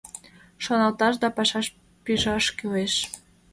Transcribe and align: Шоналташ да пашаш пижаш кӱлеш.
Шоналташ 0.63 1.15
да 1.21 1.27
пашаш 1.35 1.67
пижаш 2.03 2.45
кӱлеш. 2.57 2.93